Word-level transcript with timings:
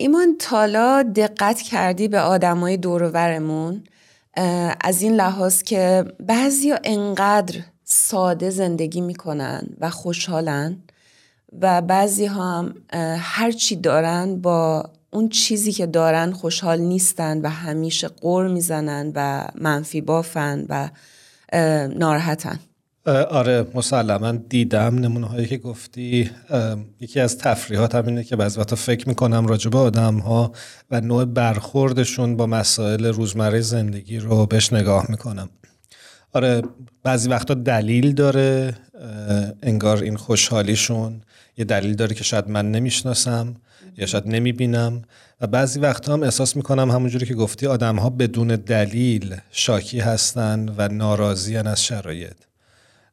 ایمان 0.00 0.36
تالا 0.38 1.02
دقت 1.02 1.60
کردی 1.60 2.08
به 2.08 2.20
آدمای 2.20 2.76
دورورمون؟ 2.76 3.84
از 4.80 5.02
این 5.02 5.14
لحاظ 5.14 5.62
که 5.62 6.04
بعضی 6.20 6.74
انقدر 6.84 7.60
ساده 7.84 8.50
زندگی 8.50 9.00
می‌کنن 9.00 9.62
و 9.80 9.90
خوشحالن 9.90 10.76
و 11.60 11.80
بعضی 11.80 12.26
هم 12.26 12.74
هر 13.18 13.52
چی 13.52 13.76
دارن 13.76 14.40
با 14.40 14.90
اون 15.10 15.28
چیزی 15.28 15.72
که 15.72 15.86
دارن 15.86 16.32
خوشحال 16.32 16.80
نیستن 16.80 17.40
و 17.40 17.48
همیشه 17.48 18.08
قر 18.08 18.46
می‌زنن 18.46 19.12
و 19.14 19.48
منفی 19.54 20.00
بافن 20.00 20.66
و 20.68 20.88
ناراحتن. 21.88 22.60
آره 23.08 23.66
مسلما 23.74 24.32
دیدم 24.32 24.98
نمونه 24.98 25.26
هایی 25.26 25.46
که 25.46 25.58
گفتی. 25.58 26.30
یکی 27.00 27.20
از 27.20 27.38
تفریحات 27.38 27.94
هم 27.94 28.06
اینه 28.06 28.24
که 28.24 28.36
بعضی 28.36 28.60
وقتا 28.60 28.76
فکر 28.76 29.08
می‌کنم 29.08 29.46
راجع 29.46 29.70
به 29.70 29.78
آدم 29.78 30.18
ها 30.18 30.52
و 30.90 31.00
نوع 31.00 31.24
برخوردشون 31.24 32.36
با 32.36 32.46
مسائل 32.46 33.06
روزمره 33.06 33.60
زندگی 33.60 34.18
رو 34.18 34.46
بهش 34.46 34.72
نگاه 34.72 35.06
می‌کنم. 35.08 35.48
آره 36.32 36.62
بعضی 37.02 37.28
وقتا 37.28 37.54
دلیل 37.54 38.12
داره 38.12 38.74
انگار 39.62 40.02
این 40.02 40.16
خوشحالیشون 40.16 41.20
یه 41.56 41.64
دلیل 41.64 41.94
داره 41.94 42.14
که 42.14 42.24
شاید 42.24 42.48
من 42.48 42.70
نمی‌شناسم 42.70 43.56
یا 43.96 44.06
شاید 44.06 44.28
نمی‌بینم. 44.28 45.02
و 45.40 45.46
بعضی 45.46 45.80
وقتا 45.80 46.12
هم 46.12 46.22
احساس 46.22 46.56
می‌کنم 46.56 46.90
همونجوری 46.90 47.26
که 47.26 47.34
گفتی 47.34 47.66
آدم 47.66 47.96
ها 47.96 48.10
بدون 48.10 48.48
دلیل 48.48 49.36
شاکی 49.50 50.00
هستن 50.00 50.74
و 50.76 50.88
ناراضی 50.88 51.56
از 51.56 51.84
شرایط. 51.84 52.47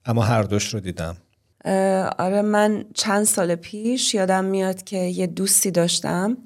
اما 0.06 0.22
هر 0.22 0.44
دوش 0.44 0.74
رو 0.74 0.80
دیدم. 0.80 1.18
آره 2.18 2.42
من 2.42 2.86
چند 2.94 3.24
سال 3.24 3.56
پیش 3.56 4.14
یادم 4.14 4.46
میاد 4.46 4.84
که 4.84 4.98
یه 4.98 5.28
دوستی 5.28 5.72
داشتم. 5.72 6.38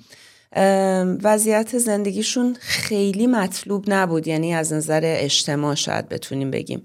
وضعیت 1.24 1.78
زندگیشون 1.78 2.58
خیلی 2.60 3.28
مطلوب 3.28 3.86
نبود 3.88 4.28
یعنی 4.28 4.54
از 4.54 4.74
نظر 4.74 5.02
اجتماع 5.04 5.76
شاید 5.76 6.10
بتونیم 6.10 6.52
بگیم. 6.52 6.84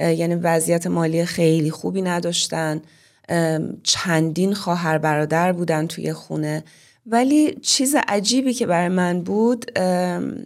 یعنی 0.00 0.34
وضعیت 0.34 0.86
مالی 0.86 1.24
خیلی 1.24 1.70
خوبی 1.70 2.02
نداشتن. 2.02 2.82
چندین 3.82 4.54
خواهر 4.54 4.98
برادر 4.98 5.52
بودن 5.52 5.86
توی 5.86 6.12
خونه. 6.12 6.64
ولی 7.10 7.54
چیز 7.62 7.96
عجیبی 8.08 8.54
که 8.54 8.66
برای 8.66 8.88
من 8.88 9.22
بود 9.22 9.78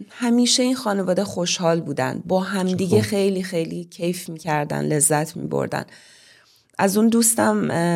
همیشه 0.09 0.63
این 0.63 0.75
خانواده 0.75 1.23
خوشحال 1.23 1.81
بودن. 1.81 2.23
با 2.25 2.39
همدیگه 2.39 3.01
خیلی 3.01 3.43
خیلی 3.43 3.83
کیف 3.83 4.29
می‌کردن 4.29 4.85
لذت 4.85 5.37
میبردن. 5.37 5.85
از 6.77 6.97
اون 6.97 7.09
دوستم 7.09 7.55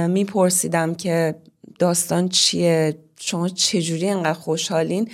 میپرسیدم 0.09 0.96
که 0.96 1.36
داستان 1.80 2.30
چیه؟ 2.30 2.98
شما 3.20 3.50
چجوری 3.50 4.09
انقدر 4.09 4.34
خوشحالین؟ 4.34 5.09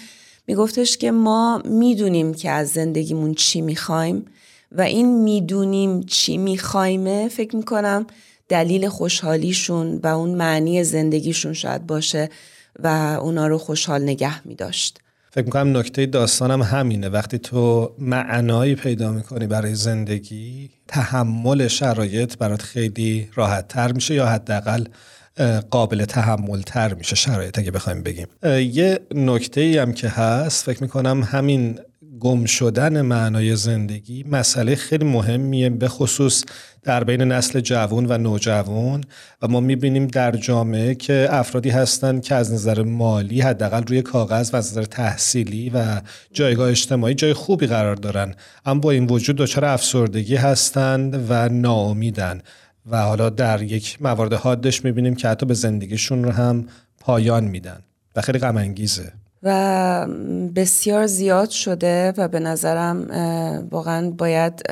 میگفتش 0.48 0.98
که 0.98 1.12
ما 1.12 1.62
می‌دونیم 1.66 2.34
که 2.34 2.50
از 2.50 2.70
زندگیمون 2.70 3.34
چی 3.34 3.62
می‌خوایم 3.62 4.26
و 4.72 4.82
این 4.82 5.24
می‌دونیم 5.24 6.04
چی 6.04 6.38
میخوایمه 6.38 7.28
فکر 7.28 7.56
می‌کنم 7.56 8.08
دلیل 8.50 8.90
خوشحالیشون 8.90 10.00
و 10.04 10.08
اون 10.08 10.36
معنی 10.36 10.84
زندگیشون 10.84 11.54
شاید 11.54 11.88
باشه. 11.88 12.30
و 12.84 13.18
اونا 13.22 13.48
رو 13.48 13.58
خوشحال 13.58 14.04
نگه 14.04 14.48
می 14.48 14.56
داشت. 14.56 15.00
فکر 15.32 15.46
می‌کنم 15.46 15.78
نکته 15.78 16.06
داستانم 16.06 16.62
همینه 16.62 17.10
وقتی 17.10 17.38
تو 17.38 17.96
معنایی 18.00 18.76
پیدا 18.76 19.12
می‌کنی 19.12 19.48
برای 19.48 19.76
زندگی 19.76 20.70
تحمل 20.88 21.68
شرایط 21.68 22.38
برات 22.38 22.62
خیلی 22.62 23.30
راحت 23.36 23.68
تر 23.68 23.92
میشه 23.92 24.14
یا 24.14 24.26
حداقل 24.26 24.86
قابل 25.72 26.06
تحمل 26.06 26.62
تر 26.62 26.94
میشه 26.94 27.16
شرایط 27.16 27.60
اگه 27.60 27.72
بخوایم 27.72 28.04
بگیم 28.04 28.28
یه 28.74 29.00
نکته 29.16 29.62
ای 29.62 29.78
هم 29.78 29.94
که 29.94 30.10
هست 30.10 30.66
فکر 30.66 30.84
می‌کنم 30.84 31.24
همین 31.24 31.80
گم 32.20 32.46
شدن 32.46 33.02
معنای 33.02 33.56
زندگی 33.56 34.24
مسئله 34.24 34.76
خیلی 34.76 35.06
مهمیه 35.06 35.70
به 35.70 35.88
خصوص 35.88 36.44
در 36.84 37.04
بین 37.04 37.22
نسل 37.22 37.60
جوان 37.60 38.06
و 38.10 38.18
نوجوان. 38.18 39.04
و 39.42 39.48
ما 39.48 39.60
می‌بینیم 39.60 40.08
در 40.08 40.32
جامعه 40.32 40.96
که 40.96 41.28
افرادی 41.32 41.70
هستند 41.70 42.24
که 42.24 42.36
از 42.36 42.54
نظر 42.54 42.84
مالی 42.84 43.42
حداقل 43.42 43.84
روی 43.84 44.02
کاغذ 44.02 44.54
و 44.54 44.56
از 44.56 44.72
نظر 44.72 44.84
تحصیلی 44.84 45.70
و 45.70 46.02
جایگاه 46.34 46.70
اجتماعی 46.70 47.14
جای 47.14 47.34
خوبی 47.34 47.68
قرار 47.68 47.96
دارن. 47.96 48.36
اما 48.66 48.80
با 48.80 48.92
این 48.92 49.06
وجود 49.06 49.36
دچار 49.36 49.66
افسردگی 49.66 50.36
هستند 50.36 51.26
و 51.30 51.50
ناامیدن. 51.50 52.42
و 52.92 53.02
حالا 53.02 53.30
در 53.30 53.62
یک 53.62 54.02
موارد 54.02 54.34
حادش 54.34 54.86
می‌بینیم 54.86 55.16
که 55.16 55.28
حتی 55.28 55.46
به 55.46 55.54
زندگیشون 55.54 56.24
رو 56.24 56.32
هم 56.32 56.68
پایان 57.00 57.44
میدن. 57.44 57.80
و 58.16 58.22
خیلی 58.22 58.40
غم 58.40 58.58
انگیزه 58.58 59.23
و 59.44 60.08
بسیار 60.56 61.08
زیاد 61.08 61.50
شده 61.50 62.14
و 62.18 62.28
به 62.28 62.40
نظرم 62.40 63.08
واقعا 63.72 64.10
باید 64.10 64.72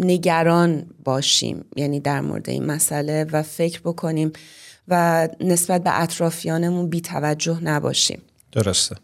نگران 0.00 0.86
باشیم 1.04 1.64
یعنی 1.76 2.00
در 2.00 2.20
مورد 2.20 2.50
این 2.50 2.66
مسئله 2.66 3.26
و 3.32 3.42
فکر 3.42 3.80
بکنیم 3.80 4.32
و 4.88 5.28
نسبت 5.40 5.82
به 5.82 6.00
اطرافیانمون 6.02 6.88
بی 6.88 7.00
توجه 7.00 7.60
نباشیم. 7.62 8.22
درسته. 8.52 8.96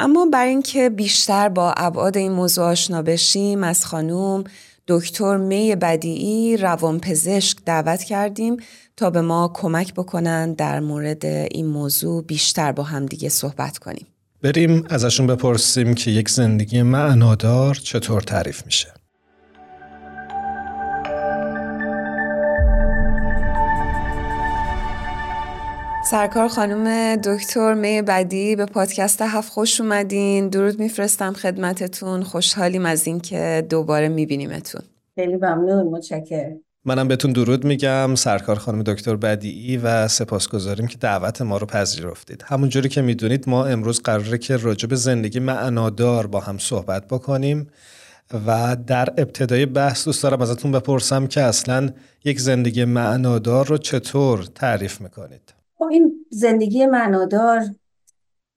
اما 0.00 0.26
برای 0.32 0.48
اینکه 0.48 0.90
بیشتر 0.90 1.48
با 1.48 1.74
ابعاد 1.76 2.16
این 2.16 2.32
موضوع 2.32 2.64
آشنا 2.64 3.02
بشیم 3.02 3.64
از 3.64 3.86
خانوم 3.86 4.44
دکتر 4.88 5.36
می 5.36 5.76
بدیعی 5.76 6.56
روانپزشک 6.56 7.58
دعوت 7.66 8.02
کردیم 8.02 8.56
تا 8.96 9.10
به 9.10 9.20
ما 9.20 9.50
کمک 9.54 9.94
بکنن 9.94 10.52
در 10.52 10.80
مورد 10.80 11.26
این 11.26 11.66
موضوع 11.66 12.24
بیشتر 12.24 12.72
با 12.72 12.82
هم 12.82 13.06
دیگه 13.06 13.28
صحبت 13.28 13.78
کنیم. 13.78 14.06
بریم 14.42 14.84
ازشون 14.90 15.26
بپرسیم 15.26 15.94
که 15.94 16.10
یک 16.10 16.28
زندگی 16.28 16.82
معنادار 16.82 17.74
چطور 17.74 18.20
تعریف 18.20 18.66
میشه. 18.66 18.97
سرکار 26.10 26.48
خانم 26.48 27.16
دکتر 27.16 27.74
می 27.74 28.02
بدی 28.02 28.56
به 28.56 28.66
پادکست 28.66 29.22
هفت 29.22 29.52
خوش 29.52 29.80
اومدین. 29.80 30.48
درود 30.48 30.78
میفرستم 30.78 31.32
خدمتتون. 31.32 32.22
خوشحالیم 32.22 32.86
از 32.86 33.06
اینکه 33.06 33.66
دوباره 33.70 34.08
میبینیمتون. 34.08 34.82
خیلی 35.14 35.36
ممنون 35.36 35.86
متشکرم. 35.86 36.60
منم 36.84 37.08
بهتون 37.08 37.32
درود 37.32 37.64
میگم. 37.64 38.14
سرکار 38.14 38.56
خانم 38.56 38.82
دکتر 38.82 39.16
بدیعی 39.16 39.76
و 39.76 40.08
سپاسگزاریم 40.08 40.86
که 40.86 40.98
دعوت 40.98 41.42
ما 41.42 41.56
رو 41.56 41.66
پذیرفتید. 41.66 42.44
همونجوری 42.46 42.88
که 42.88 43.02
می‌دونید 43.02 43.48
ما 43.48 43.66
امروز 43.66 44.02
قراره 44.02 44.38
که 44.38 44.56
راجع 44.56 44.88
به 44.88 44.96
زندگی 44.96 45.40
معنادار 45.40 46.26
با 46.26 46.40
هم 46.40 46.58
صحبت 46.58 47.06
بکنیم 47.06 47.66
و 48.46 48.76
در 48.86 49.08
ابتدای 49.18 49.66
بحث 49.66 50.04
دوست 50.04 50.22
دارم 50.22 50.42
ازتون 50.42 50.72
بپرسم 50.72 51.26
که 51.26 51.40
اصلا 51.40 51.90
یک 52.24 52.40
زندگی 52.40 52.84
معنادار 52.84 53.66
رو 53.66 53.78
چطور 53.78 54.44
تعریف 54.54 55.00
می‌کنید؟ 55.00 55.57
خب 55.78 55.84
این 55.84 56.26
زندگی 56.30 56.86
معنادار 56.86 57.74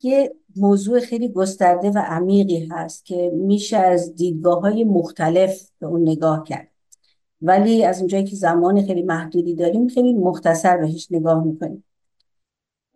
یه 0.02 0.36
موضوع 0.56 1.00
خیلی 1.00 1.30
گسترده 1.30 1.90
و 1.90 1.98
عمیقی 1.98 2.66
هست 2.72 3.06
که 3.06 3.32
میشه 3.34 3.78
از 3.78 4.16
دیدگاه 4.16 4.62
های 4.62 4.84
مختلف 4.84 5.70
به 5.80 5.88
اون 5.88 6.02
نگاه 6.02 6.44
کرد. 6.44 6.68
ولی 7.42 7.86
از 7.86 8.00
اونجایی 8.00 8.24
که 8.24 8.36
زمان 8.36 8.86
خیلی 8.86 9.02
محدودی 9.02 9.56
داریم 9.56 9.88
خیلی 9.88 10.14
مختصر 10.14 10.78
بهش 10.78 11.08
نگاه 11.12 11.44
می‌کنیم. 11.44 11.84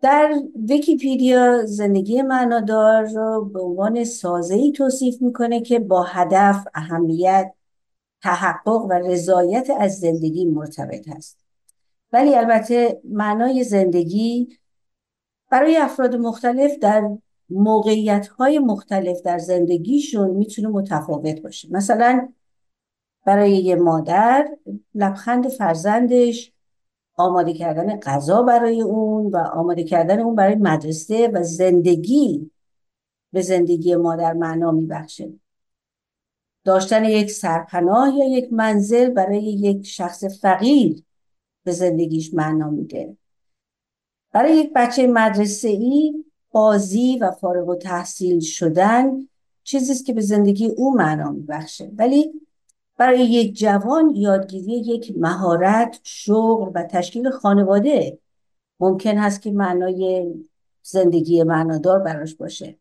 در 0.02 0.34
ویکیپیدیا 0.68 1.66
زندگی 1.66 2.22
معنادار 2.22 3.04
رو 3.04 3.44
به 3.44 3.60
عنوان 3.60 4.04
سازه 4.04 4.54
ای 4.54 4.72
توصیف 4.72 5.22
می‌کنه 5.22 5.60
که 5.60 5.78
با 5.78 6.02
هدف 6.02 6.66
اهمیت 6.74 7.52
تحقق 8.22 8.84
و 8.90 8.92
رضایت 8.92 9.70
از 9.78 9.98
زندگی 9.98 10.44
مرتبط 10.44 11.08
هست 11.08 11.45
ولی 12.16 12.34
البته 12.34 13.00
معنای 13.04 13.64
زندگی 13.64 14.58
برای 15.50 15.76
افراد 15.76 16.16
مختلف 16.16 16.78
در 16.78 17.10
موقعیت 17.50 18.28
های 18.28 18.58
مختلف 18.58 19.22
در 19.22 19.38
زندگیشون 19.38 20.30
می‌تونه 20.30 20.68
متفاوت 20.68 21.40
باشه. 21.40 21.68
مثلا 21.70 22.28
برای 23.26 23.56
یه 23.56 23.76
مادر 23.76 24.48
لبخند 24.94 25.48
فرزندش 25.48 26.52
آماده 27.16 27.54
کردن 27.54 28.00
غذا 28.00 28.42
برای 28.42 28.82
اون 28.82 29.26
و 29.26 29.36
آماده 29.36 29.84
کردن 29.84 30.20
اون 30.20 30.34
برای 30.34 30.54
مدرسه 30.54 31.28
و 31.28 31.42
زندگی 31.42 32.50
به 33.32 33.42
زندگی 33.42 33.96
مادر 33.96 34.32
معنا 34.32 34.70
میبخشه. 34.70 35.32
داشتن 36.64 37.04
یک 37.04 37.30
سرپناه 37.30 38.14
یا 38.14 38.28
یک 38.28 38.52
منزل 38.52 39.10
برای 39.10 39.44
یک 39.44 39.86
شخص 39.86 40.24
فقیر 40.24 41.05
به 41.66 41.72
زندگیش 41.72 42.34
معنا 42.34 42.70
میده. 42.70 43.16
برای 44.32 44.56
یک 44.56 44.72
بچه 44.74 45.06
مدرسه 45.06 45.68
ای 45.68 46.24
بازی 46.50 47.18
و 47.18 47.30
فارغ 47.30 47.68
و 47.68 47.74
تحصیل 47.74 48.40
شدن 48.40 49.28
چیزیست 49.62 50.06
که 50.06 50.12
به 50.12 50.20
زندگی 50.20 50.66
او 50.66 50.94
معنا 50.94 51.30
میبخشه. 51.30 51.90
ولی 51.96 52.32
برای 52.96 53.24
یک 53.24 53.58
جوان 53.58 54.10
یادگیری 54.14 54.72
یک 54.72 55.14
مهارت 55.16 56.00
شغل 56.02 56.70
و 56.74 56.82
تشکیل 56.82 57.30
خانواده 57.30 58.18
ممکن 58.80 59.18
هست 59.18 59.42
که 59.42 59.50
معنای 59.50 60.34
زندگی 60.82 61.42
معنادار 61.42 61.98
براش 61.98 62.34
باشه. 62.34 62.78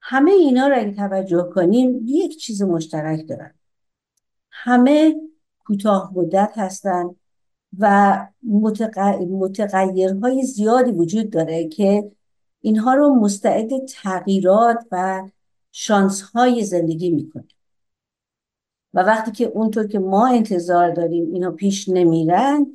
همه 0.00 0.30
اینا 0.30 0.68
رو 0.68 0.78
اگه 0.78 0.94
توجه 0.94 1.50
کنیم 1.54 2.00
یک 2.04 2.38
چیز 2.38 2.62
مشترک 2.62 3.28
دارن. 3.28 3.54
همه 4.50 5.14
کوتاه 5.66 6.12
مدت 6.14 6.52
هستن. 6.56 7.14
و 7.78 8.26
متغیرهای 9.30 10.42
زیادی 10.42 10.90
وجود 10.90 11.30
داره 11.30 11.68
که 11.68 12.10
اینها 12.60 12.94
رو 12.94 13.14
مستعد 13.14 13.70
تغییرات 13.86 14.86
و 14.92 15.28
شانسهای 15.72 16.64
زندگی 16.64 17.10
می‌کنه. 17.10 17.48
و 18.94 19.00
وقتی 19.02 19.30
که 19.30 19.44
اونطور 19.44 19.86
که 19.86 19.98
ما 19.98 20.28
انتظار 20.28 20.90
داریم 20.90 21.32
اینا 21.32 21.50
پیش 21.50 21.88
نمیرن 21.88 22.66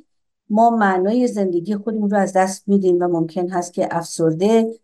ما 0.50 0.70
معنای 0.70 1.26
زندگی 1.26 1.76
خودمون 1.76 2.10
رو 2.10 2.18
از 2.18 2.32
دست 2.32 2.68
میدیم 2.68 2.98
و 3.00 3.08
ممکن 3.08 3.48
هست 3.48 3.72
که 3.72 3.88
افسرده 3.90 4.74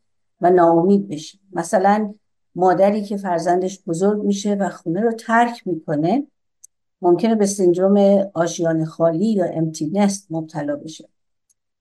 و 0.41 0.51
ناامید 0.51 1.09
بشیم. 1.09 1.41
مثلا 1.53 2.15
مادری 2.55 3.05
که 3.05 3.17
فرزندش 3.17 3.83
بزرگ 3.87 4.23
میشه 4.23 4.55
و 4.55 4.69
خونه 4.69 5.01
رو 5.01 5.13
ترک 5.13 5.67
می‌کنه 5.67 6.27
ممکنه 7.03 7.35
به 7.35 7.47
سندروم 7.47 8.31
آشیان 8.35 8.85
خالی 8.85 9.33
یا 9.33 9.45
امتینست 9.45 10.27
مبتلا 10.31 10.77
بشه. 10.77 11.09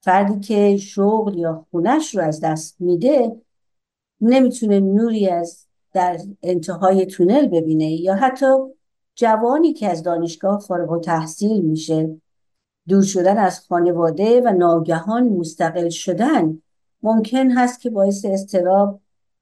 فردی 0.02 0.40
که 0.40 0.78
شغل 0.78 1.38
یا 1.38 1.66
خونش 1.72 2.16
رو 2.16 2.24
از 2.24 2.40
دست 2.40 2.76
میده 2.80 3.36
نمی‌تونه 4.22 4.80
نوری 4.80 5.30
از 5.30 5.66
در 5.94 6.20
انتهای 6.44 7.06
تونل 7.06 7.48
ببینه 7.48 7.92
یا 7.92 8.16
حتی 8.16 8.46
جوانی 9.16 9.74
که 9.74 9.90
از 9.90 10.04
دانشگاه 10.04 10.60
فارغ 10.60 10.92
و 10.92 11.00
تحصیل 11.00 11.62
میشه. 11.62 12.16
دور 12.88 13.04
شدن 13.04 13.38
از 13.38 13.60
خانواده 13.60 14.42
و 14.42 14.54
ناگهان 14.54 15.30
مستقل 15.30 15.90
شدن 15.90 16.62
ممکن 17.04 17.52
هست 17.52 17.82
که 17.82 17.90
باعث 17.90 18.26
استراب 18.26 19.00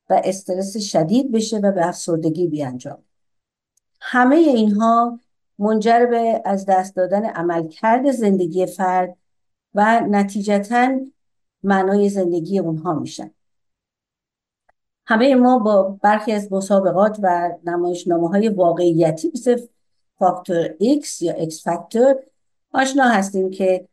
و 0.10 0.22
استرس 0.24 0.78
شدید 0.78 1.32
بشه 1.32 1.58
و 1.58 1.72
به 1.72 1.88
افسردگی 1.88 2.48
بیانجام. 2.48 2.98
همه 4.02 4.36
اینها 4.36 5.20
منجر 5.60 6.06
به 6.06 6.42
از 6.46 6.66
دست 6.66 6.96
دادن 6.96 7.26
عملکرد 7.26 8.12
زندگی 8.12 8.66
فرد 8.66 9.18
و 9.74 10.02
نتیجتا 10.10 11.00
معنای 11.64 12.10
زندگی 12.10 12.60
اونها 12.60 12.94
میشن. 12.94 13.32
همه 15.06 15.36
ما 15.36 15.60
با 15.60 16.00
برخی 16.02 16.32
از 16.32 16.54
مسابقات 16.54 17.20
و 17.24 17.52
نمایشنامه 17.64 18.30
های 18.30 18.50
واقعیتی 18.50 19.32
مثل 19.34 19.62
فاکتور 20.20 20.68
X 20.68 21.22
یا 21.22 21.46
X 21.46 21.64
فاکتور 21.64 22.16
آشنا 22.74 23.04
هستیم 23.04 23.50
که 23.50 23.88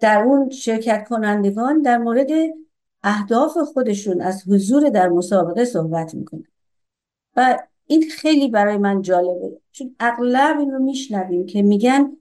در 0.00 0.22
اون 0.22 0.50
شرکت 0.50 1.08
کنندگان 1.08 1.82
در 1.82 1.98
مورد 1.98 2.28
اهداف 3.02 3.58
خودشون 3.58 4.20
از 4.20 4.42
حضور 4.48 4.88
در 4.88 5.08
مسابقه 5.08 5.64
صحبت 5.64 6.14
می‌کنن. 6.14 6.46
و 7.36 7.58
این 7.90 8.10
خیلی 8.10 8.48
برای 8.48 8.78
من 8.78 9.02
جالبه. 9.02 9.60
چون 9.72 9.96
اغلب 10.00 10.58
این 10.58 10.70
رو 10.70 10.78
میشنویم 10.78 11.46
که 11.46 11.62
میگن 11.62 12.16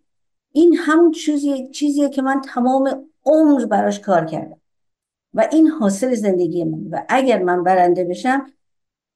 این 0.52 0.76
همون 0.78 1.12
چیزیه, 1.12 1.68
چیزیه 1.72 2.10
که 2.10 2.22
من 2.22 2.42
تمام 2.42 3.10
عمر 3.26 3.66
براش 3.66 4.00
کار 4.00 4.26
کردم. 4.26 4.62
و 5.34 5.48
این 5.52 5.68
حاصل 5.68 6.16
زندگی 6.16 6.64
من. 6.64 6.88
و 6.92 7.06
اگر 7.10 7.44
من 7.44 7.64
برنده 7.64 8.04
بشم 8.04 8.46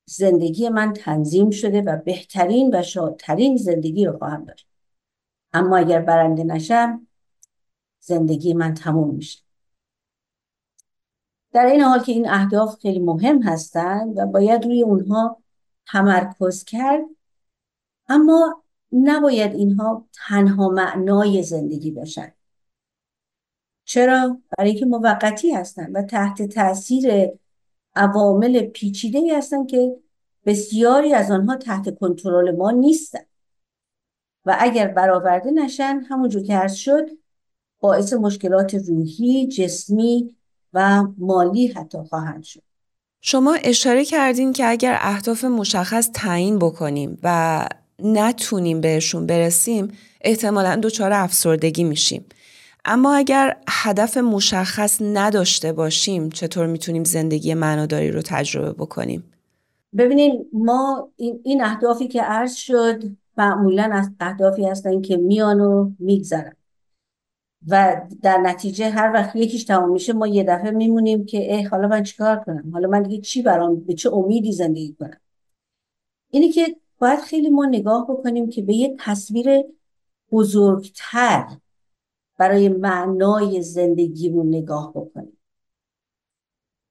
زندگی 0.05 0.69
من 0.69 0.93
تنظیم 0.93 1.49
شده 1.49 1.81
و 1.81 1.97
بهترین 1.97 2.75
و 2.75 2.81
شادترین 2.81 3.57
زندگی 3.57 4.05
رو 4.05 4.17
خواهم 4.17 4.45
داشت. 4.45 4.67
اما 5.53 5.77
اگر 5.77 6.01
برنده 6.01 6.43
نشم 6.43 7.07
زندگی 7.99 8.53
من 8.53 8.73
تموم 8.73 9.15
میشه. 9.15 9.39
در 11.51 11.65
این 11.65 11.81
حال 11.81 11.99
که 11.99 12.11
این 12.11 12.29
اهداف 12.29 12.75
خیلی 12.75 12.99
مهم 12.99 13.41
هستند 13.41 14.17
و 14.17 14.25
باید 14.25 14.65
روی 14.65 14.83
اونها 14.83 15.42
تمرکز 15.87 16.63
کرد. 16.63 17.03
اما 18.09 18.63
نباید 18.91 19.55
اینها 19.55 20.07
تنها 20.13 20.69
معنای 20.69 21.43
زندگی 21.43 21.91
باشند 21.91 22.35
چرا؟ 23.85 24.41
برای 24.57 24.69
اینکه 24.69 24.85
موقتی 24.85 25.51
هستند 25.51 25.95
و 25.95 26.01
تحت 26.01 26.41
تاثیر 26.41 27.29
عوامل 27.95 28.61
پیچیده 28.61 29.17
ای 29.17 29.29
هستند 29.31 29.69
که 29.69 29.97
بسیاری 30.45 31.13
از 31.13 31.31
آنها 31.31 31.55
تحت 31.55 31.99
کنترل 31.99 32.55
ما 32.55 32.71
نیستند 32.71 33.27
و 34.45 34.55
اگر 34.59 34.87
برآورده 34.87 35.51
نشن 35.51 36.01
همونجور 36.09 36.43
که 36.43 36.53
عرض 36.53 36.73
شد 36.73 37.09
باعث 37.79 38.13
مشکلات 38.13 38.73
روحی، 38.73 39.47
جسمی 39.47 40.35
و 40.73 41.03
مالی 41.17 41.67
حتی 41.67 41.97
خواهند 41.97 42.43
شد. 42.43 42.72
شما 43.25 43.57
اشاره 43.63 44.05
کردین 44.05 44.53
که 44.53 44.69
اگر 44.69 44.97
اهداف 45.01 45.43
مشخص 45.43 46.09
تعیین 46.13 46.59
بکنیم 46.59 47.17
و 47.23 47.67
نتونیم 47.99 48.81
بهشون 48.81 49.25
برسیم 49.25 49.87
احتمالا 50.21 50.79
دچار 50.83 51.13
افسردگی 51.13 51.83
میشیم. 51.83 52.25
اما 52.85 53.15
اگر 53.15 53.57
هدف 53.69 54.17
مشخص 54.17 55.01
نداشته 55.01 55.73
باشیم 55.73 56.29
چطور 56.29 56.67
می‌تونیم 56.67 57.03
زندگی 57.03 57.53
معناداری 57.53 58.11
رو 58.11 58.21
تجربه 58.21 58.73
بکنیم؟ 58.73 59.23
ببینید 59.97 60.33
ما 60.53 61.09
این, 61.15 61.39
این 61.43 61.63
اهدافی 61.63 62.07
که 62.07 62.21
عرض 62.21 62.53
شد 62.53 63.03
معمولا 63.37 63.89
از 63.93 64.11
اهدافی 64.19 64.65
هستن 64.65 65.01
که 65.01 65.17
میان 65.17 65.61
و 65.61 65.91
میگذرن. 65.99 66.53
و 67.67 68.01
در 68.21 68.37
نتیجه 68.37 68.89
هر 68.89 69.11
وقت 69.13 69.35
یکیش 69.35 69.63
تمام 69.63 69.91
میشه 69.91 70.13
ما 70.13 70.27
یه 70.27 70.43
دفعه 70.43 70.71
میمونیم 70.71 71.25
که 71.25 71.55
اه 71.55 71.67
حالا 71.67 71.87
من 71.87 72.03
چیکار 72.03 72.39
کنم؟ 72.39 72.71
حالا 72.73 72.89
من 72.89 73.03
دیگه 73.03 73.21
چی 73.21 73.41
برام 73.41 73.79
به 73.79 73.93
چه 73.93 74.13
امیدی 74.13 74.51
زندگی 74.51 74.93
کنم؟ 74.99 75.19
اینی 76.29 76.49
که 76.49 76.75
باید 76.99 77.19
خیلی 77.19 77.49
ما 77.49 77.65
نگاه 77.65 78.07
بکنیم 78.09 78.49
که 78.49 78.61
به 78.61 78.73
یه 78.73 78.95
تصویر 78.99 79.63
بزرگتر 80.31 81.47
برای 82.37 82.69
معنای 82.69 83.61
زندگیمون 83.61 84.47
نگاه 84.47 84.91
بکنیم. 84.91 85.37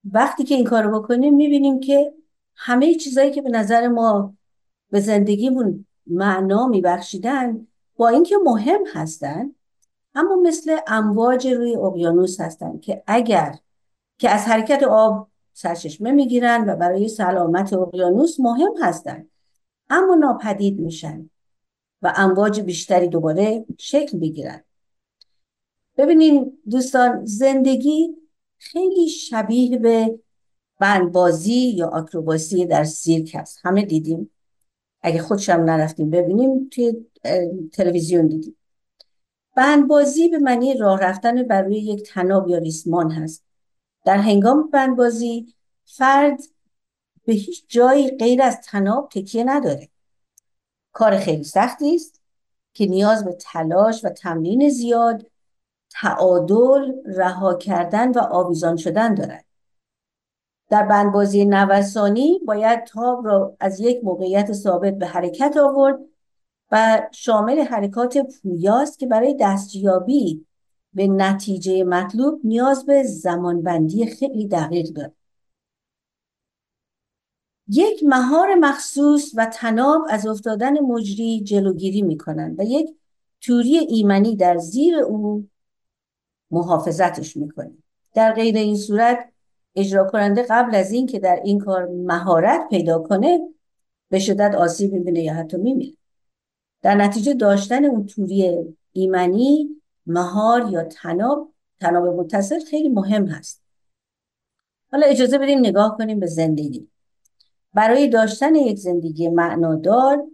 وقتی 0.05 0.45
که 0.45 0.55
این 0.55 0.65
کارو 0.65 1.01
بکنیم 1.01 1.35
می‌بینیم 1.35 1.81
که 1.81 2.13
همه 2.57 2.95
چیزایی 2.95 3.31
که 3.31 3.43
به 3.43 3.51
نظر 3.51 3.89
ما 3.89 4.35
به 4.91 5.01
زندگیمون 5.01 5.87
معنا 6.07 6.67
میبخشیدن 6.67 7.67
با 7.97 8.09
اینکه 8.09 8.37
مهم 8.45 8.81
هستن 8.93 9.55
اما 10.15 10.37
مثل 10.37 10.79
امواج 10.87 11.47
روی 11.47 11.77
اقیانوس 11.77 12.41
هستند 12.41 12.81
که 12.81 13.03
اگر 13.07 13.59
که 14.19 14.31
از 14.31 14.41
حرکت 14.41 14.83
آب 14.83 15.29
سرچشمه 15.53 16.13
می‌گیرن 16.13 16.71
و 16.71 16.77
برای 16.77 17.09
سلامت 17.09 17.73
اقیانوس 17.73 18.41
مهم 18.41 18.73
هستند 18.83 19.31
اما 19.91 20.15
ناپدید 20.15 20.81
میشن 20.81 21.31
و 22.03 22.13
امواج 22.17 22.61
بیشتری 22.61 23.09
دوباره 23.09 23.65
شکل 23.79 24.19
بگیرن 24.19 24.65
ببینین 25.97 26.59
دوستان 26.71 27.25
زندگی 27.25 28.17
خیلی 28.59 29.09
شبیه 29.09 29.79
به 29.79 30.19
بندبازی 30.79 31.71
یا 31.71 31.89
آکروباسی 31.89 32.67
در 32.67 32.85
سیرک 32.85 33.35
هست. 33.35 33.61
همه 33.63 33.85
دیدیم. 33.85 34.31
اگه 35.03 35.23
خودشم 35.23 35.53
نرفتیم 35.53 36.11
ببینیم 36.11 36.69
توی 36.69 37.07
تلویزیون 37.73 38.27
دیدیم. 38.27 38.57
بندبازی 39.55 40.29
به 40.29 40.39
معنی 40.39 40.75
راه 40.75 41.01
رفتن 41.01 41.43
بر 41.43 41.63
روی 41.63 41.79
یک 41.79 42.03
تناب 42.03 42.49
یا 42.49 42.59
ریسمان 42.59 43.11
هست. 43.11 43.45
در 44.05 44.17
هنگام 44.17 44.71
بندبازی 44.71 45.55
فرد 45.85 46.41
به 47.25 47.33
هیچ 47.33 47.65
جایی 47.69 48.11
غیر 48.11 48.43
از 48.43 48.61
تناب 48.61 49.09
تکیه 49.09 49.45
نداره. 49.45 49.89
کار 50.93 51.17
خیلی 51.19 51.45
سختی 51.45 51.95
است 51.95 52.21
که 52.75 52.87
نیاز 52.87 53.25
به 53.25 53.33
تلاش 53.33 54.05
و 54.05 54.09
تمرین 54.09 54.69
زیاد 54.69 55.27
تعادل 55.91 56.93
رها 57.05 57.55
کردن 57.55 58.11
و 58.11 58.19
آویزان 58.19 58.77
شدن 58.77 59.15
دارد. 59.15 59.45
در 60.71 60.83
بندبازی 60.83 61.45
نوسانی 61.45 62.41
باید 62.47 62.85
تاب 62.85 63.27
را 63.27 63.57
از 63.61 63.81
یک 63.81 64.05
موقعیت 64.05 64.53
ثابت 64.53 64.95
به 64.95 65.07
حرکت 65.07 65.57
آورد 65.57 65.99
و 66.73 67.09
شامل 67.13 67.61
حرکات 67.61 68.19
پویاست 68.19 68.99
که 68.99 69.07
برای 69.07 69.37
دستیابی 69.41 70.47
به 70.93 71.07
نتیجه 71.07 71.85
مطلوب 71.85 72.41
نیاز 72.45 72.87
به 72.87 73.03
زمانبندی 73.03 74.07
خیلی 74.07 74.49
دقیق 74.49 74.87
دارد 74.87 75.15
یک 77.69 78.05
مهار 78.05 78.55
مخصوص 78.55 79.33
و 79.37 79.47
تناب 79.47 80.03
از 80.11 80.27
افتادن 80.27 80.81
مجری 80.81 81.41
جلوگیری 81.41 82.03
می 82.03 82.19
کنند 82.19 82.61
و 82.61 82.63
یک 82.63 82.97
توری 83.41 83.79
ایمنی 83.79 84.37
در 84.37 84.59
زیر 84.59 84.99
او 84.99 85.49
محافظتش 86.51 87.37
می‌کنه. 87.37 87.73
در 88.15 88.33
غیر 88.33 88.57
این 88.57 88.77
صورت 88.77 89.33
اجرا 89.77 90.05
کننده 90.11 90.47
قبل 90.51 90.75
از 90.75 90.93
این 90.93 91.07
که 91.07 91.19
در 91.19 91.41
این 91.45 91.59
کار 91.59 91.87
مهارت 91.87 92.69
پیدا 92.71 92.99
کنه 92.99 93.41
به 94.09 94.19
شدت 94.19 94.55
آسیب 94.55 94.93
می‌بینه 94.93 95.23
یا 95.23 95.35
حتی 95.35 95.57
میمیره. 95.57 96.02
در 96.83 96.95
نتیجه 96.95 97.35
داشتن 97.35 97.85
اون 97.85 98.07
توری 98.07 98.77
ایمنی 98.93 99.69
مهار 100.07 100.71
یا 100.71 100.85
تناب 100.85 101.53
تناب 101.81 102.07
متصل 102.07 102.61
خیلی 102.61 102.89
مهم 102.89 103.27
هست. 103.27 103.63
حالا 104.93 105.07
اجازه 105.07 105.39
بدیم 105.39 105.59
نگاه 105.59 105.97
کنیم 105.99 106.21
به 106.21 106.27
زندگی. 106.27 106.89
برای 107.75 108.09
داشتن 108.09 108.55
یک 108.55 108.79
زندگی 108.79 109.29
معنادار 109.29 110.27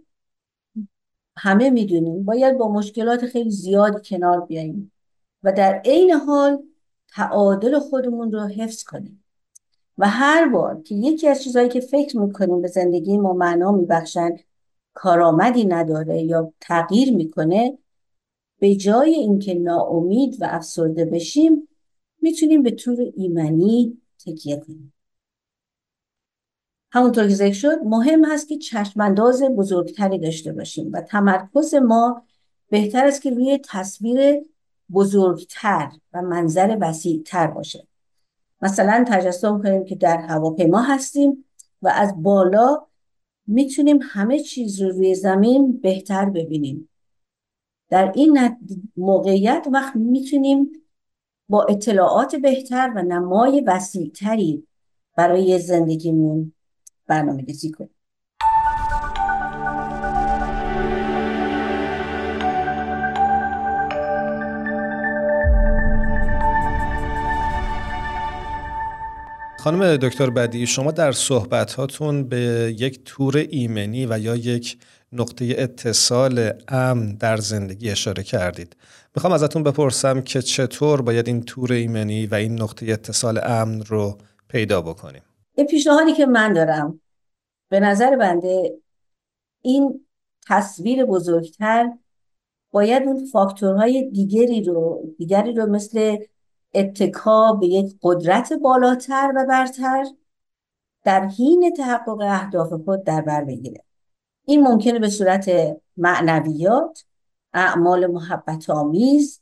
همه 1.37 1.69
می‌دونیم 1.69 2.23
باید 2.25 2.57
با 2.57 2.71
مشکلات 2.71 3.25
خیلی 3.25 3.51
زیادی 3.51 4.09
کنار 4.09 4.45
بیاییم 4.45 4.91
و 5.43 5.51
در 5.51 5.81
عین 5.85 6.11
حال 6.11 6.63
تعادل 7.15 7.79
خودمون 7.79 8.31
رو 8.31 8.39
حفظ 8.39 8.83
کنیم. 8.83 9.23
و 9.97 10.09
هر 10.09 10.47
بار 10.47 10.81
که 10.81 10.95
یکی 10.95 11.27
از 11.27 11.43
چیزهایی 11.43 11.69
که 11.69 11.79
فکر 11.79 12.17
می‌کنیم 12.17 12.61
به 12.61 12.67
زندگی 12.67 13.17
ما 13.17 13.33
معنا 13.33 13.71
میبخشن 13.71 14.29
کارآمدی 15.01 15.65
نداره 15.65 16.21
یا 16.21 16.53
تغییر 16.59 17.15
می‌کنه 17.15 17.77
به 18.59 18.75
جای 18.75 19.13
اینکه 19.15 19.53
ناامید 19.53 20.41
و 20.41 20.47
افسرده 20.49 21.05
بشیم 21.05 21.67
می‌تونیم 22.21 22.63
به 22.63 22.71
طور 22.71 22.97
ایمنی 23.15 23.97
تکیه 24.25 24.57
کنیم. 24.57 24.93
همونطور 26.91 27.27
که 27.27 27.35
ذکر 27.35 27.53
شد 27.53 27.77
مهم 27.83 28.25
هست 28.25 28.47
که 28.47 28.57
چشمانداز 28.57 29.43
بزرگتری 29.43 30.19
داشته 30.19 30.51
باشیم 30.51 30.91
و 30.93 31.01
تمرکز 31.01 31.75
ما 31.75 32.23
بهتر 32.69 33.07
است 33.07 33.21
که 33.21 33.29
روی 33.29 33.59
تصویر 33.69 34.45
بزرگتر 34.93 35.91
و 36.13 36.21
منظر 36.21 36.77
وسیعتر 36.81 37.47
باشه. 37.47 37.87
مثلا 38.61 39.05
تجسم 39.07 39.61
کنیم 39.63 39.85
که 39.85 39.95
در 39.95 40.17
هواپیما 40.17 40.81
هستیم 40.81 41.45
و 41.81 41.87
از 41.95 42.23
بالا 42.23 42.88
می‌تونیم 43.49 43.99
همه 44.01 44.39
چیز 44.39 44.81
رو 44.81 44.89
روی 44.89 45.15
زمین 45.15 45.79
بهتر 45.79 46.25
ببینیم. 46.25 46.89
در 47.89 48.11
این 48.15 48.57
موقعیت 48.97 49.67
وقت 49.73 49.95
می‌تونیم 49.95 50.71
با 51.49 51.63
اطلاعات 51.63 52.35
بهتر 52.35 52.93
و 52.95 53.01
نمای 53.01 53.61
وسیعتری 53.61 54.67
برای 55.17 55.59
زندگیمون 55.59 56.53
برنامه 57.07 57.45
کنیم. 57.77 57.98
خانم 69.69 69.97
دکتر 69.97 70.29
بدی 70.29 70.67
شما 70.67 70.91
در 70.91 71.11
صحبت 71.11 71.75
به 72.29 72.75
یک 72.77 73.01
تور 73.05 73.37
ایمنی 73.37 74.05
و 74.05 74.19
یا 74.19 74.35
یک 74.35 74.77
نقطه 75.11 75.55
اتصال 75.57 76.51
امن 76.67 77.15
در 77.15 77.37
زندگی 77.37 77.91
اشاره 77.91 78.23
کردید. 78.23 78.75
می‌خوام 79.15 79.33
ازتون 79.33 79.63
بپرسم 79.63 80.21
که 80.21 80.41
چطور 80.41 81.01
باید 81.01 81.27
این 81.27 81.43
تور 81.43 81.73
ایمنی 81.73 82.25
و 82.25 82.35
این 82.35 82.61
نقطه 82.61 82.91
اتصال 82.91 83.39
امن 83.43 83.81
رو 83.81 84.17
پیدا 84.47 84.81
بکنیم؟ 84.81 85.21
یه 85.57 85.63
پیشنهادی 85.65 86.13
که 86.13 86.25
من 86.25 86.53
دارم 86.53 87.01
به 87.69 87.79
نظر 87.79 88.15
بنده 88.15 88.73
این 89.61 90.05
تصویر 90.47 91.05
بزرگتر 91.05 91.89
باید 92.71 93.03
اون 93.03 93.25
فاکتورهای 93.25 94.09
دیگری 94.09 94.63
رو 94.63 95.03
دیگری 95.17 95.53
رو 95.53 95.65
مثل 95.65 96.17
اتکا 96.73 97.53
به 97.53 97.67
یک 97.67 97.97
قدرت 98.01 98.53
بالاتر 98.53 99.33
و 99.35 99.45
برتر 99.45 100.05
در 101.03 101.25
حین 101.27 101.73
تحقق 101.77 102.19
اهداف 102.21 102.73
خود 102.73 103.03
در 103.03 103.21
بر 103.21 103.43
بگیره. 103.43 103.83
این 104.45 104.67
ممکنه 104.67 104.99
به 104.99 105.09
صورت 105.09 105.51
معنویات 105.97 107.03
اعمال 107.53 108.07
محبت 108.07 108.69
آمیز 108.69 109.41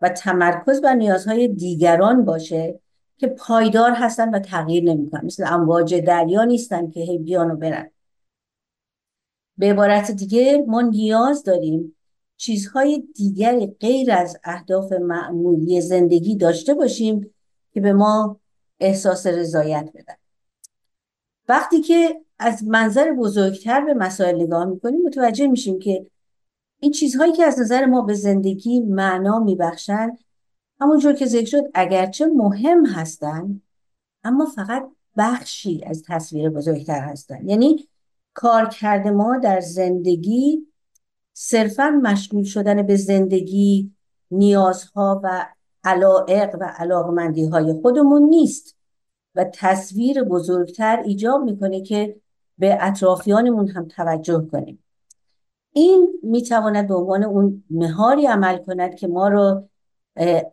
و 0.00 0.08
تمرکز 0.08 0.80
بر 0.80 0.94
نیازهای 0.94 1.48
دیگران 1.48 2.24
باشه 2.24 2.80
که 3.16 3.26
پایدار 3.26 3.92
هستن 3.92 4.34
و 4.34 4.38
تغییر 4.38 4.84
نمی‌کنن. 4.84 5.24
مثل 5.24 5.54
امواج 5.54 5.94
دریا 5.94 6.44
نیستن 6.44 6.90
که 6.90 7.00
هی 7.00 7.18
بیان 7.18 7.50
و 7.50 7.56
برن. 7.56 7.90
به 9.58 9.70
عبارت 9.70 10.10
دیگه 10.10 10.64
ما 10.68 10.80
نیاز 10.80 11.42
داریم 11.42 11.96
چیزهای 12.38 13.02
دیگری 13.14 13.66
غیر 13.66 14.12
از 14.12 14.36
اهداف 14.44 14.92
معمولی 14.92 15.80
زندگی 15.80 16.36
داشته 16.36 16.74
باشیم 16.74 17.34
که 17.72 17.80
به 17.80 17.92
ما 17.92 18.40
احساس 18.80 19.26
رضایت 19.26 19.90
بدن. 19.94 20.14
وقتی 21.48 21.80
که 21.80 22.20
از 22.38 22.64
منظر 22.64 23.12
بزرگتر 23.12 23.80
به 23.84 23.94
مسائل 23.94 24.42
نگاه 24.42 24.64
می‌کنیم 24.64 25.02
متوجه 25.02 25.46
میشیم 25.46 25.78
که 25.78 26.06
این 26.80 26.92
چیزهایی 26.92 27.32
که 27.32 27.44
از 27.44 27.60
نظر 27.60 27.86
ما 27.86 28.02
به 28.02 28.14
زندگی 28.14 28.80
معنا 28.80 29.38
میبخشن 29.38 30.16
همونجور 30.80 31.12
که 31.12 31.26
ذکر 31.26 31.46
شد 31.46 31.62
اگرچه 31.74 32.26
مهم 32.26 32.86
هستن 32.86 33.60
اما 34.24 34.46
فقط 34.46 34.88
بخشی 35.16 35.84
از 35.86 36.02
تصویر 36.06 36.50
بزرگتر 36.50 37.00
هستن. 37.00 37.48
یعنی 37.48 37.88
کارکرد 38.34 39.08
ما 39.08 39.38
در 39.38 39.60
زندگی 39.60 40.67
صرفا 41.40 42.00
مشغول 42.02 42.44
شدن 42.44 42.82
به 42.82 42.96
زندگی 42.96 43.92
نیازها 44.30 45.20
و 45.24 45.46
علائق 45.84 46.56
و 46.60 46.74
علاقمندی 46.76 47.44
های 47.44 47.72
خودمون 47.72 48.22
نیست 48.22 48.76
و 49.34 49.44
تصویر 49.54 50.22
بزرگتر 50.22 51.02
ایجاب 51.04 51.42
می‌کنه 51.42 51.80
که 51.80 52.16
به 52.58 52.78
اطرافیانمون 52.80 53.68
هم 53.68 53.88
توجه 53.88 54.48
کنیم. 54.52 54.84
این 55.72 56.18
می‌تواند 56.22 56.88
به 56.88 56.94
عنوان 56.94 57.24
اون 57.24 57.64
مهاری 57.70 58.26
عمل 58.26 58.58
کند 58.58 58.94
که 58.94 59.08
ما 59.08 59.28
رو 59.28 59.68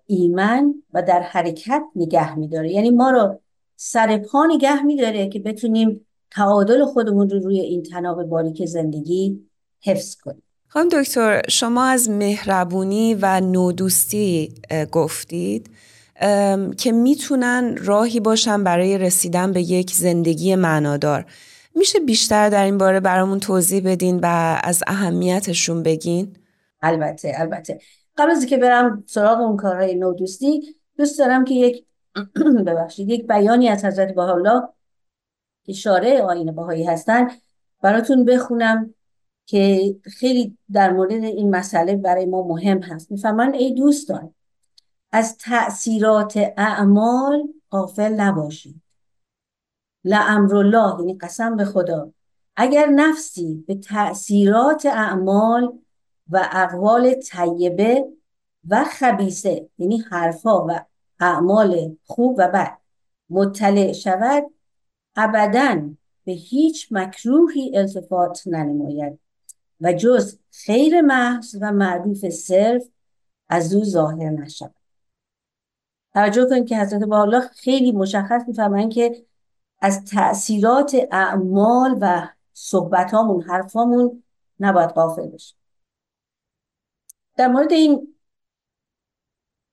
ایمن 0.06 0.74
و 0.94 1.01
در 1.01 1.22
حرکت 1.22 1.84
نگه 1.96 2.36
میداره. 2.36 2.72
یعنی 2.72 2.89
ما 2.89 3.12
رو 3.12 3.39
سر 3.75 4.18
پا 4.18 4.46
نگه 4.46 4.84
میداره 4.84 5.30
که 5.30 5.39
بتونیم 5.39 6.06
تعادل 6.32 6.86
خودمون 6.86 7.30
رو 7.30 7.39
روی 7.39 7.60
این 7.60 7.84
تناب 7.84 8.24
باریک 8.24 8.65
زندگی 8.65 9.50
حفظ 9.84 10.15
کنیم. 10.15 10.45
خانم 10.75 10.89
دکتر 10.89 11.41
شما 11.50 11.86
از 11.86 12.10
مهربونی 12.10 13.13
و 13.22 13.41
نودوستی 13.41 14.53
گفتید 14.91 15.70
که 16.77 16.91
می‌تونن 16.91 17.77
راهی 17.77 18.20
باشن 18.20 18.63
برای 18.63 18.98
رسیدن 18.98 19.51
به 19.51 19.62
یک 19.62 19.91
زندگی 19.91 20.55
معنادار. 20.55 21.25
میشه 21.75 22.00
بیشتر 22.00 22.50
در 22.50 22.63
این 22.63 22.77
باره 22.77 23.00
برامون 23.00 23.39
توضیح 23.39 23.82
بدین 23.86 24.20
و 24.24 24.60
از 24.63 24.84
اهمیتشون 24.88 25.84
بگین؟ 25.84 26.36
البته 26.82 27.34
البته. 27.36 27.79
قبل 28.17 28.32
از 28.32 28.46
که 28.46 28.58
برم 28.58 29.03
سراغ 29.08 29.39
اون 29.39 29.58
کارهای 29.58 29.96
نودوستی 29.96 30.75
دوست 30.98 31.20
دارم 31.20 31.46
که 31.46 31.53
یک 31.53 31.86
ببخشید 32.67 33.10
یک 33.10 33.27
بیانی 33.27 33.70
از 33.70 33.86
حضرت 33.86 34.17
الله 34.17 34.62
که 35.63 35.74
شارع 35.74 36.22
آین 36.22 36.51
باهایی 36.51 36.84
هستن. 36.84 37.27
براتون 37.82 38.25
بخونم. 38.25 38.94
که 39.46 39.96
خیلی 40.04 40.58
در 40.72 40.94
مورد 40.94 41.12
این 41.12 41.56
مسئله 41.56 41.96
برای 41.96 42.25
ما 42.25 42.48
مهم 42.48 42.82
هست. 42.82 43.12
می‌فهمن 43.12 43.54
ای 43.54 43.74
دوستان 43.74 44.34
از 45.12 45.38
تأثیرات 45.38 46.38
اعمال 46.58 47.48
غافل 47.72 48.14
نباشید. 48.14 48.82
لعمر 50.04 50.56
الله 50.56 51.00
یعنی 51.00 51.18
قسم 51.18 51.56
به 51.56 51.66
خدا. 51.66 52.12
اگر 52.56 52.86
نفسی 52.86 53.64
به 53.68 53.75
تأثیرات 53.75 54.86
اعمال 54.86 55.80
و 56.30 56.50
اقوال 56.52 57.14
طیبه 57.14 58.06
و 58.70 58.84
خبیسه 58.84 59.70
یعنی 59.78 59.98
حرفا 59.98 60.66
و 60.66 60.86
اعمال 61.20 61.98
خوب 62.04 62.36
و 62.38 62.48
بد 62.48 62.78
مطلع 63.30 63.92
شود 63.92 64.44
ابدا 65.16 65.90
به 66.25 66.32
هیچ 66.32 66.88
مکروهی 66.92 67.78
التفات 67.78 68.44
ننماید. 68.48 69.20
و 69.82 69.94
جز 69.94 70.39
خیر 70.51 71.01
محض 71.01 71.55
و 71.62 71.72
معروف 71.72 72.29
صرف 72.29 72.84
از 73.50 73.74
او 73.74 73.84
ظاهر 73.84 74.29
نشود. 74.29 74.75
توجه 76.13 76.46
کنید 76.50 76.67
که 76.67 76.77
حضرت 76.77 77.03
بالا 77.03 77.39
خیلی 77.39 77.91
مشخص 77.91 78.41
میفرمایند 78.48 78.94
که 78.94 79.25
از 79.82 80.05
تاثیرات 80.05 80.96
اعمال 81.12 81.98
و 82.01 82.27
صحبتامون 82.53 83.41
حرفامون 83.41 84.24
نباید 84.60 84.89
غافل 84.89 85.27
بشیم. 85.27 85.58
در 87.38 87.48
مورد 87.48 87.72
این 87.72 88.15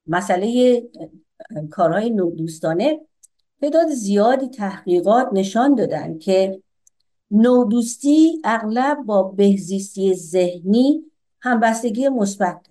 مسئله 0.07 0.83
کارهای 1.71 2.11
دوستانه 2.11 3.01
تعداد 3.61 3.89
زیادی 3.89 4.49
تحقیقات 4.49 5.29
نشان 5.33 5.75
دادن 5.75 6.19
که 6.19 6.63
نودوستی 7.33 8.41
اغلب 8.45 8.99
با 9.07 9.23
بهزیستی 9.23 10.15
ذهنی 10.15 11.05
همبستگی 11.41 12.09
مثبت 12.09 12.67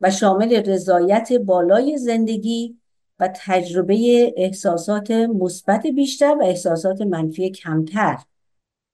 و 0.00 0.10
شامل 0.10 0.54
رضایت 0.54 1.32
بالای 1.32 1.98
زندگی 1.98 2.78
و 3.18 3.30
تجربه 3.34 4.32
احساسات 4.36 5.10
مثبت 5.10 5.86
بیشتر 5.86 6.36
و 6.40 6.42
احساسات 6.42 7.00
منفی 7.00 7.50
کمتر 7.50 8.18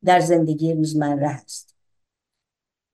در 0.04 0.20
زندگی 0.20 0.74
روزمره 0.74 1.28
است. 1.28 1.74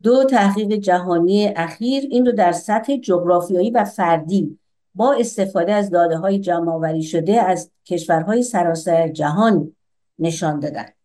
دو 0.02 0.24
تحقیق 0.24 0.72
جهانی 0.72 1.46
اخیر 1.46 2.04
این 2.10 2.26
رو 2.26 2.32
در 2.32 2.52
سطح 2.52 2.96
جغرافیایی 2.96 3.70
و 3.70 3.84
فردی 3.84 4.58
با 4.94 5.12
استفاده 5.12 5.72
از 5.72 5.90
داده 5.90 6.16
های 6.16 6.38
جمع 6.38 7.00
شده 7.00 7.40
از 7.40 7.70
کشورهای 7.84 8.42
سراسر 8.42 9.08
جهان 9.08 9.72
نشان 10.18 10.60
دادن 10.60 10.95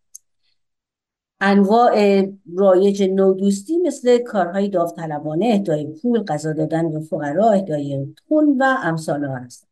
انواع 1.41 2.25
رایج 2.57 3.03
نودوستی 3.03 3.77
مثل 3.77 4.17
کارهای 4.17 4.69
داوطلبانه 4.69 5.45
اهدای 5.45 5.85
پول 5.85 6.23
غذا 6.23 6.53
دادن 6.53 6.91
به 6.91 6.99
فقرا 6.99 7.49
اهدای 7.49 8.15
خون 8.27 8.57
و 8.59 8.77
امثال 8.83 9.25
هست 9.25 9.67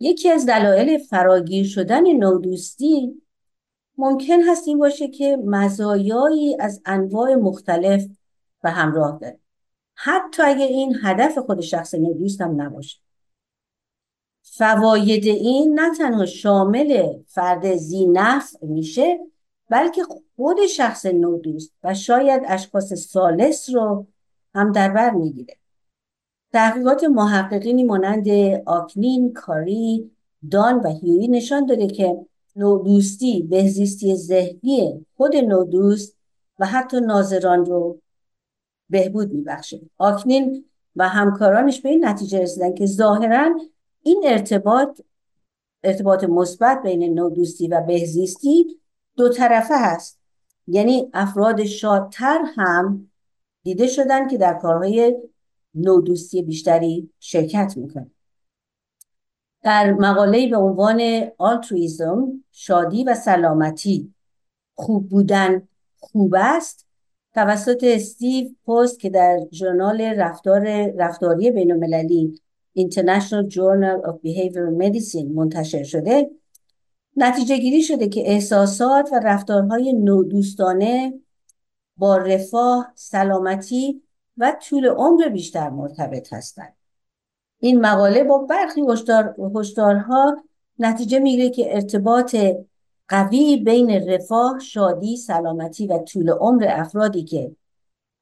یکی 0.00 0.28
از 0.30 0.46
دلایل 0.46 0.98
فراگیر 0.98 1.66
شدن 1.66 2.12
نودوستی 2.12 3.22
ممکن 3.98 4.40
هست 4.40 4.68
این 4.68 4.78
باشه 4.78 5.08
که 5.08 5.38
مزایایی 5.44 6.56
از 6.60 6.82
انواع 6.86 7.34
مختلف 7.34 8.06
به 8.62 8.70
همراه 8.70 9.18
داره. 9.20 9.38
حتی 9.94 10.42
اگر 10.42 10.66
این 10.66 10.96
هدف 11.02 11.38
خود 11.38 11.60
شخص 11.60 11.94
نودوست 11.94 12.40
هم 12.40 12.62
نباشه. 12.62 12.98
فواید 14.42 15.26
این 15.26 15.80
نه 15.80 15.96
تنها 15.98 16.26
شامل 16.26 17.12
فرد 17.26 17.76
زی 17.76 18.06
نفع 18.06 18.66
میشه 18.66 19.18
بلکه 19.72 20.02
خود 20.36 20.66
شخص 20.66 21.06
نودوست 21.06 21.72
و 21.84 21.94
شاید 21.94 22.42
اشخاص 22.46 22.92
سالس 22.92 23.70
رو 23.70 24.06
هم 24.54 24.72
در 24.72 24.88
بر 24.88 25.10
می‌گیره. 25.10 25.56
تحقیقات 26.52 27.04
محققینی 27.04 27.84
مانند 27.84 28.28
آکنین، 28.66 29.32
کاری، 29.32 30.10
دان 30.50 30.80
و 30.80 30.88
هیوی 30.88 31.28
نشان 31.28 31.66
داده 31.66 31.86
که 31.86 32.26
نودوستی 32.56 33.42
بهزیستی 33.42 34.16
ذهنی 34.16 35.06
خود 35.16 35.36
نودوست 35.36 36.16
و 36.58 36.66
حتی 36.66 37.00
ناظران 37.00 37.64
رو 37.64 37.98
بهبود 38.90 39.32
میبخشه. 39.32 39.80
آکنین 39.98 40.64
و 40.96 41.08
همکارانش 41.08 41.80
به 41.80 41.88
این 41.88 42.04
نتیجه 42.04 42.40
رسیدن 42.40 42.74
که 42.74 42.86
ظاهرا 42.86 43.60
این 44.02 44.22
ارتباط 44.26 45.00
ارتباط 45.84 46.24
مثبت 46.24 46.82
بین 46.82 47.14
نودوستی 47.14 47.68
و 47.68 47.80
بهزیستی 47.80 48.81
دو 49.16 49.28
طرفه 49.28 49.74
هست. 49.78 50.18
یعنی 50.66 51.10
افراد 51.14 51.64
شادتر 51.64 52.40
هم 52.56 53.10
دیده 53.62 53.86
شدن 53.86 54.28
که 54.28 54.38
در 54.38 54.54
کارهای 54.54 55.16
نودوستی 55.74 56.42
بیشتری 56.42 57.10
شرکت 57.20 57.74
می‌کنن. 57.76 58.10
در 59.62 59.92
مقاله 59.92 60.46
به 60.46 60.56
عنوان 60.56 61.30
آلترویزم 61.38 62.44
شادی 62.52 63.04
و 63.04 63.14
سلامتی 63.14 64.14
خوب 64.74 65.08
بودن 65.08 65.68
خوب 65.98 66.34
است. 66.38 66.86
توسط 67.34 67.84
استیو 67.84 68.50
پست 68.66 69.00
که 69.00 69.10
در 69.10 69.38
ژورنال 69.52 70.00
رفتار 70.00 70.86
رفتاری 70.96 71.50
بین 71.50 71.72
المللی 71.72 72.40
International 72.78 73.44
Journal 73.48 73.98
of 74.08 74.14
Behavioral 74.24 74.74
Medicine 74.82 75.34
منتشر 75.34 75.82
شده 75.82 76.30
نتیجه 77.16 77.58
گیری 77.58 77.82
شده 77.82 78.08
که 78.08 78.30
احساسات 78.30 79.08
و 79.12 79.20
رفتارهای 79.24 79.92
نودوستانه 79.92 81.20
با 81.96 82.16
رفاه، 82.16 82.92
سلامتی 82.94 84.02
و 84.36 84.56
طول 84.68 84.86
عمر 84.86 85.28
بیشتر 85.28 85.70
مرتبط 85.70 86.32
هستند. 86.32 86.76
این 87.58 87.80
مقاله 87.80 88.24
با 88.24 88.38
برخی 88.38 88.82
هشدارها 89.54 90.36
نتیجه 90.78 91.18
می‌گیره 91.18 91.50
که 91.50 91.74
ارتباط 91.74 92.36
قوی 93.08 93.56
بین 93.56 93.90
رفاه، 93.90 94.58
شادی، 94.58 95.16
سلامتی 95.16 95.86
و 95.86 95.98
طول 95.98 96.30
عمر 96.30 96.66
افرادی 96.68 97.24
که 97.24 97.56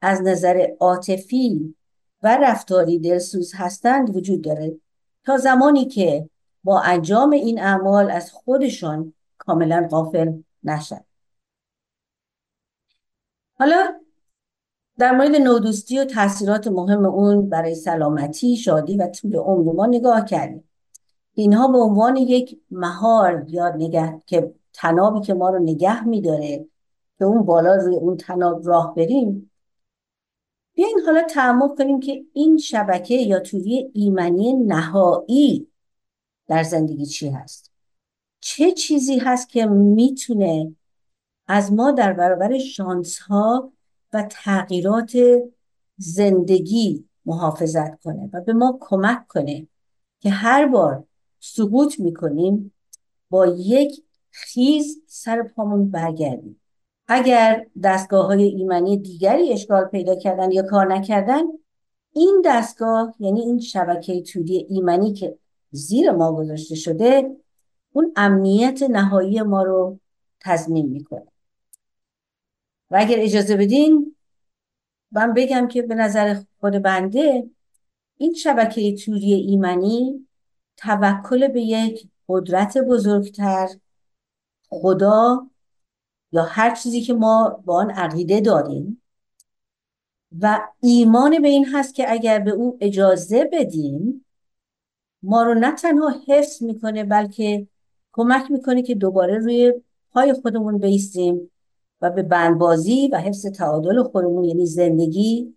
از 0.02 0.23
نظر 0.23 0.66
عاطفی 0.80 1.75
و 2.23 2.37
رفتاری 2.37 2.99
دلسوز 2.99 3.52
هستند 3.54 4.16
وجود 4.16 4.42
داره 4.42 4.76
تا 5.25 5.37
زمانی 5.37 5.85
که 5.85 6.28
با 6.64 6.81
انجام 6.81 7.31
این 7.31 7.61
اعمال 7.61 8.11
از 8.11 8.33
خودشان 8.33 9.14
کاملا 9.38 9.88
غافل 9.90 10.33
نشد 10.64 11.05
حالا 13.58 14.00
در 14.99 15.13
مورد 15.17 15.37
نودوستی 15.37 15.99
و 15.99 16.04
تاثیرات 16.04 16.67
مهم 16.69 17.04
اون 17.04 17.49
برای 17.49 17.75
سلامتی، 17.75 18.56
شادی 18.56 18.97
و 18.97 19.06
طول 19.06 19.37
عمر 19.37 19.73
ما 19.73 19.87
نگاه 19.87 20.25
کردیم. 20.25 20.65
اینها 21.34 21.69
به 21.69 21.78
عنوان 21.78 22.17
یک 22.17 22.61
مهار 22.71 23.45
یا 23.49 23.69
نگه 23.69 24.21
که 24.26 24.54
تنابی 24.73 25.21
که 25.21 25.34
ما 25.34 25.50
رو 25.50 25.58
نگه 25.58 26.04
میداره 26.04 26.67
که 27.19 27.25
اون 27.25 27.43
بالا 27.43 27.75
روی 27.75 27.97
اون 27.97 28.17
تناب 28.17 28.67
راه 28.67 28.95
بریم 28.95 29.50
بیاین 30.75 31.00
حالا 31.06 31.23
تعمق 31.23 31.78
کنیم 31.78 32.00
که 32.00 32.25
این 32.32 32.58
شبکه 32.58 33.15
یا 33.15 33.41
توی 33.41 33.91
ایمنی 33.95 34.52
نهایی 34.52 35.70
در 36.50 36.63
زندگی 36.63 37.06
چی 37.06 37.28
هست. 37.28 37.71
چه 38.41 38.73
چیزی 38.73 39.19
هست 39.19 39.49
که 39.49 39.67
می‌تونه 39.67 40.75
از 41.47 41.73
ما 41.73 41.91
در 41.91 42.13
برابر 42.13 42.58
شانس 42.58 43.19
ها 43.19 43.73
و 44.13 44.28
تغییرات 44.30 45.13
زندگی 45.97 47.04
محافظت 47.26 48.00
کنه 48.00 48.30
و 48.32 48.41
به 48.41 48.52
ما 48.52 48.78
کمک 48.80 49.26
کنه 49.26 49.67
که 50.21 50.30
هر 50.30 50.67
بار 50.67 51.04
سقوط 51.41 52.00
می‌کنیم 52.00 52.73
با 53.30 53.47
یک 53.47 54.02
خیز 54.30 55.02
سر 55.06 55.43
پامون 55.43 55.91
برگردیم. 55.91 56.60
اگر 57.08 57.67
دستگاه 57.82 58.26
های 58.26 58.43
ایمنی 58.43 58.99
دیگری 58.99 59.52
اشکال 59.52 59.84
پیدا 59.84 60.17
کردن 60.17 60.50
یا 60.52 60.63
کار 60.63 60.95
نکردن 60.95 61.43
این 62.13 62.43
دستگاه 62.45 63.15
یعنی 63.19 63.41
این 63.41 63.58
شبکه 63.58 64.23
تودی 64.23 64.67
ایمنی 64.71 65.13
که 65.13 65.39
زیر 65.71 66.11
ما 66.11 66.33
گذاشته 66.33 66.75
شده 66.75 67.37
اون 67.93 68.13
امنیت 68.17 68.83
نهایی 68.83 69.43
ما 69.43 69.63
رو 69.63 69.99
تضمین 70.41 70.89
می‌کنه. 70.89 71.26
و 72.91 72.97
اگر 73.00 73.17
اجازه 73.19 73.56
بدین 73.56 74.17
من 75.13 75.35
بگم 75.35 75.69
که 75.69 75.83
به 75.83 75.95
نظر 75.95 76.43
خود 76.61 76.73
بنده 76.73 77.50
این 78.17 78.35
شبکه 78.35 78.95
توری 78.95 79.33
ایمنی 79.33 80.26
توکل 80.76 81.49
به 81.49 81.63
یک 81.63 82.09
قدرت 82.28 82.78
بزرگتر 82.78 83.69
خدا 84.69 85.50
یا 86.33 86.43
هر 86.43 86.75
چیزی 86.75 87.00
که 87.00 87.15
ما 87.15 87.63
با 87.65 87.76
آن 87.76 87.91
عقیده 87.91 88.41
داریم 88.41 89.02
و 90.41 90.69
ایمان 90.83 91.43
به 91.43 91.49
این 91.49 91.67
هست 91.73 91.95
که 91.95 92.13
اگر 92.13 92.39
به 92.39 92.50
او 92.50 92.78
اجازه 92.80 93.49
بدیم 93.52 94.26
ما 95.23 95.43
رو 95.43 95.54
نه 95.54 95.75
تنها 95.75 96.15
حفظ 96.28 96.63
می‌کنه 96.63 97.04
بلکه 97.04 97.67
کمک 98.13 98.50
می‌کنه 98.50 98.83
که 98.83 98.95
دوباره 98.95 99.39
روی 99.39 99.75
پای 100.13 100.33
خودمون 100.33 100.78
بیستیم 100.78 101.50
و 102.00 102.11
به 102.11 102.23
بندبازی 102.23 103.09
و 103.13 103.17
حفظ 103.17 103.47
تعادل 103.47 104.02
خودمون 104.02 104.45
یعنی 104.45 104.67
زندگی 104.67 105.54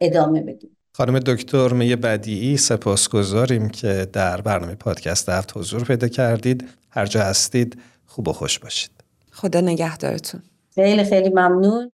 ادامه 0.00 0.42
بدیم. 0.42 0.76
خانم 0.92 1.18
دکتر 1.18 1.72
می 1.72 1.96
بدیعی 1.96 2.56
سپاسگزاریم 2.56 3.68
که 3.68 4.08
در 4.12 4.40
برنامه 4.40 4.74
پادکست 4.74 5.28
هفت 5.28 5.56
حضور 5.56 5.84
پیدا 5.84 6.08
کردید. 6.08 6.68
هر 6.90 7.06
جا 7.06 7.20
هستید 7.20 7.82
خوب 8.06 8.28
و 8.28 8.32
خوش 8.32 8.58
باشید. 8.58 8.90
خدا 9.32 9.60
نگهدارتون. 9.60 10.42
خیلی 10.74 11.04
خیلی 11.04 11.28
ممنون. 11.28 11.90